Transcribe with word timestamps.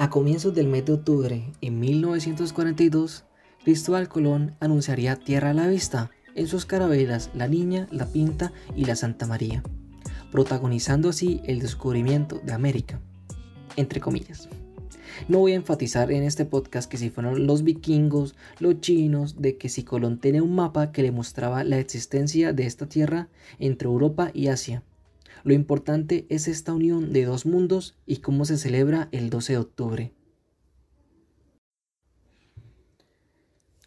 A 0.00 0.08
comienzos 0.08 0.54
del 0.54 0.66
mes 0.66 0.86
de 0.86 0.94
octubre, 0.94 1.52
en 1.60 1.78
1942, 1.78 3.26
Cristóbal 3.62 4.08
Colón 4.08 4.56
anunciaría 4.58 5.16
tierra 5.16 5.50
a 5.50 5.52
la 5.52 5.66
vista 5.66 6.10
en 6.34 6.46
sus 6.46 6.64
carabelas 6.64 7.28
La 7.34 7.48
Niña, 7.48 7.86
La 7.90 8.06
Pinta 8.06 8.50
y 8.74 8.86
La 8.86 8.96
Santa 8.96 9.26
María, 9.26 9.62
protagonizando 10.32 11.10
así 11.10 11.42
el 11.44 11.60
descubrimiento 11.60 12.40
de 12.42 12.54
América, 12.54 12.98
entre 13.76 14.00
comillas. 14.00 14.48
No 15.28 15.40
voy 15.40 15.52
a 15.52 15.56
enfatizar 15.56 16.10
en 16.10 16.22
este 16.22 16.46
podcast 16.46 16.90
que 16.90 16.96
si 16.96 17.10
fueron 17.10 17.46
los 17.46 17.62
vikingos, 17.62 18.36
los 18.58 18.80
chinos, 18.80 19.42
de 19.42 19.58
que 19.58 19.68
si 19.68 19.82
Colón 19.82 20.18
tenía 20.18 20.42
un 20.42 20.54
mapa 20.54 20.92
que 20.92 21.02
le 21.02 21.12
mostraba 21.12 21.62
la 21.62 21.78
existencia 21.78 22.54
de 22.54 22.64
esta 22.64 22.88
tierra 22.88 23.28
entre 23.58 23.86
Europa 23.86 24.30
y 24.32 24.46
Asia, 24.46 24.82
lo 25.44 25.54
importante 25.54 26.26
es 26.28 26.48
esta 26.48 26.72
unión 26.72 27.12
de 27.12 27.24
dos 27.24 27.46
mundos 27.46 27.96
y 28.06 28.18
cómo 28.18 28.44
se 28.44 28.58
celebra 28.58 29.08
el 29.12 29.30
12 29.30 29.54
de 29.54 29.58
octubre. 29.58 30.12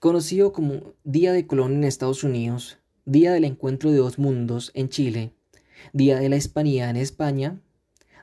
Conocido 0.00 0.52
como 0.52 0.94
Día 1.04 1.32
de 1.32 1.46
Colón 1.46 1.74
en 1.74 1.84
Estados 1.84 2.24
Unidos, 2.24 2.78
Día 3.04 3.32
del 3.32 3.44
Encuentro 3.44 3.90
de 3.90 3.98
dos 3.98 4.18
Mundos 4.18 4.72
en 4.74 4.88
Chile, 4.88 5.32
Día 5.92 6.18
de 6.18 6.28
la 6.28 6.36
Hispanía 6.36 6.90
en 6.90 6.96
España, 6.96 7.60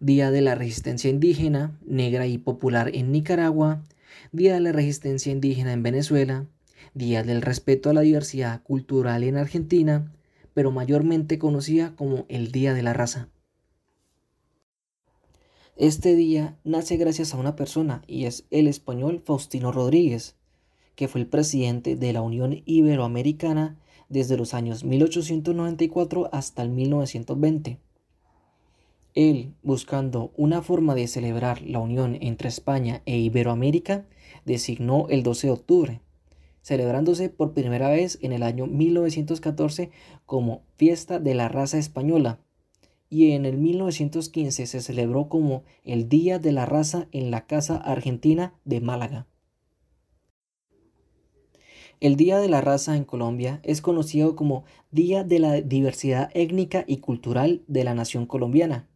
Día 0.00 0.30
de 0.30 0.40
la 0.40 0.54
Resistencia 0.54 1.10
Indígena, 1.10 1.78
Negra 1.84 2.26
y 2.26 2.38
Popular 2.38 2.90
en 2.94 3.12
Nicaragua, 3.12 3.82
Día 4.32 4.54
de 4.54 4.60
la 4.60 4.72
Resistencia 4.72 5.32
Indígena 5.32 5.72
en 5.72 5.82
Venezuela, 5.82 6.46
Día 6.94 7.22
del 7.22 7.42
Respeto 7.42 7.90
a 7.90 7.92
la 7.92 8.00
Diversidad 8.02 8.62
Cultural 8.62 9.22
en 9.22 9.36
Argentina, 9.36 10.12
pero 10.56 10.70
mayormente 10.70 11.38
conocida 11.38 11.94
como 11.96 12.24
el 12.30 12.50
Día 12.50 12.72
de 12.72 12.82
la 12.82 12.94
Raza. 12.94 13.28
Este 15.76 16.16
día 16.16 16.56
nace 16.64 16.96
gracias 16.96 17.34
a 17.34 17.36
una 17.36 17.56
persona 17.56 18.00
y 18.06 18.24
es 18.24 18.46
el 18.50 18.66
español 18.66 19.20
Faustino 19.22 19.70
Rodríguez, 19.70 20.34
que 20.94 21.08
fue 21.08 21.20
el 21.20 21.26
presidente 21.26 21.94
de 21.94 22.10
la 22.14 22.22
Unión 22.22 22.62
Iberoamericana 22.64 23.76
desde 24.08 24.38
los 24.38 24.54
años 24.54 24.82
1894 24.82 26.30
hasta 26.32 26.62
el 26.62 26.70
1920. 26.70 27.78
Él, 29.14 29.52
buscando 29.62 30.32
una 30.38 30.62
forma 30.62 30.94
de 30.94 31.06
celebrar 31.06 31.60
la 31.60 31.80
unión 31.80 32.16
entre 32.22 32.48
España 32.48 33.02
e 33.04 33.18
Iberoamérica, 33.18 34.06
designó 34.46 35.06
el 35.10 35.22
12 35.22 35.48
de 35.48 35.52
octubre, 35.52 36.00
celebrándose 36.66 37.28
por 37.28 37.54
primera 37.54 37.88
vez 37.90 38.18
en 38.22 38.32
el 38.32 38.42
año 38.42 38.66
1914 38.66 39.92
como 40.24 40.64
Fiesta 40.74 41.20
de 41.20 41.32
la 41.32 41.48
Raza 41.48 41.78
Española, 41.78 42.40
y 43.08 43.30
en 43.30 43.46
el 43.46 43.56
1915 43.56 44.66
se 44.66 44.80
celebró 44.80 45.28
como 45.28 45.62
el 45.84 46.08
Día 46.08 46.40
de 46.40 46.50
la 46.50 46.66
Raza 46.66 47.06
en 47.12 47.30
la 47.30 47.46
Casa 47.46 47.76
Argentina 47.76 48.52
de 48.64 48.80
Málaga. 48.80 49.28
El 52.00 52.16
Día 52.16 52.40
de 52.40 52.48
la 52.48 52.60
Raza 52.60 52.96
en 52.96 53.04
Colombia 53.04 53.60
es 53.62 53.80
conocido 53.80 54.34
como 54.34 54.64
Día 54.90 55.22
de 55.22 55.38
la 55.38 55.60
Diversidad 55.60 56.30
Étnica 56.34 56.84
y 56.88 56.96
Cultural 56.96 57.62
de 57.68 57.84
la 57.84 57.94
Nación 57.94 58.26
Colombiana. 58.26 58.88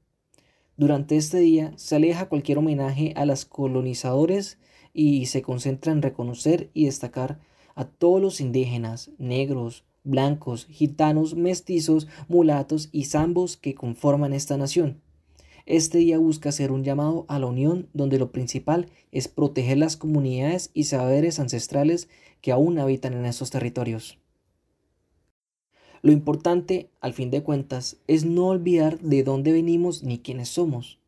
Durante 0.76 1.16
este 1.16 1.38
día 1.38 1.72
se 1.76 1.94
aleja 1.94 2.28
cualquier 2.28 2.58
homenaje 2.58 3.12
a 3.14 3.26
los 3.26 3.44
colonizadores 3.44 4.58
y 4.92 5.26
se 5.26 5.40
concentra 5.40 5.92
en 5.92 6.02
reconocer 6.02 6.70
y 6.74 6.86
destacar 6.86 7.38
a 7.74 7.84
todos 7.84 8.20
los 8.20 8.40
indígenas, 8.40 9.10
negros, 9.18 9.84
blancos, 10.04 10.66
gitanos, 10.66 11.34
mestizos, 11.34 12.08
mulatos 12.28 12.88
y 12.92 13.04
zambos 13.04 13.56
que 13.56 13.74
conforman 13.74 14.32
esta 14.32 14.56
nación. 14.56 15.00
Este 15.66 15.98
día 15.98 16.18
busca 16.18 16.52
ser 16.52 16.72
un 16.72 16.84
llamado 16.84 17.26
a 17.28 17.38
la 17.38 17.46
unión 17.46 17.88
donde 17.92 18.18
lo 18.18 18.32
principal 18.32 18.90
es 19.12 19.28
proteger 19.28 19.78
las 19.78 19.96
comunidades 19.96 20.70
y 20.74 20.84
saberes 20.84 21.38
ancestrales 21.38 22.08
que 22.40 22.52
aún 22.52 22.78
habitan 22.78 23.14
en 23.14 23.26
estos 23.26 23.50
territorios. 23.50 24.18
Lo 26.02 26.12
importante, 26.12 26.90
al 27.00 27.12
fin 27.12 27.30
de 27.30 27.42
cuentas, 27.42 27.98
es 28.06 28.24
no 28.24 28.48
olvidar 28.48 28.98
de 29.00 29.22
dónde 29.22 29.52
venimos 29.52 30.02
ni 30.02 30.18
quiénes 30.18 30.48
somos. 30.48 30.98